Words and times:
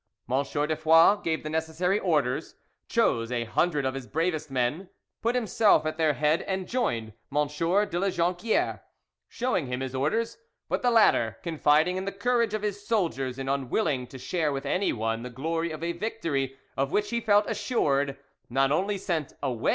M. 0.27 0.41
de 0.41 0.75
Foix 0.75 1.17
gave 1.17 1.43
the 1.43 1.49
necessary 1.51 1.99
orders, 1.99 2.55
chose 2.87 3.31
a 3.31 3.43
hundred 3.43 3.85
of 3.85 3.93
his 3.93 4.07
bravest 4.07 4.49
men, 4.49 4.89
put 5.21 5.35
himself 5.35 5.85
at 5.85 5.99
their 5.99 6.13
head, 6.13 6.41
and 6.47 6.67
joined 6.67 7.13
M. 7.31 7.45
de 7.47 7.99
La 7.99 8.09
Jonquiere, 8.09 8.81
showing 9.29 9.67
him 9.67 9.81
his 9.81 9.93
orders; 9.93 10.39
but 10.67 10.81
the 10.81 10.89
latter, 10.89 11.37
confiding 11.43 11.97
in 11.97 12.05
the 12.05 12.11
courage 12.11 12.55
of 12.55 12.63
his 12.63 12.83
soldiers 12.83 13.37
and 13.37 13.47
unwilling 13.47 14.07
to 14.07 14.17
share 14.17 14.51
with 14.51 14.65
anyone 14.65 15.21
the 15.21 15.29
glory 15.29 15.69
of 15.69 15.83
a 15.83 15.91
victory 15.91 16.57
of 16.75 16.91
which 16.91 17.11
he 17.11 17.21
felt 17.21 17.45
assured, 17.47 18.17
not 18.49 18.71
only 18.71 18.97
sent 18.97 19.35
away 19.43 19.69
M. 19.69 19.69